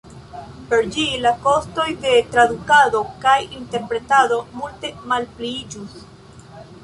[0.69, 6.01] Per ĝi, la kostoj de tradukado kaj interpretado multe malpliiĝus.